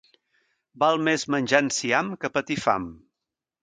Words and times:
Val 0.85 0.97
més 1.09 1.27
menjar 1.35 1.63
enciam 1.69 2.13
que 2.25 2.35
patir 2.39 2.63
fam. 2.67 2.93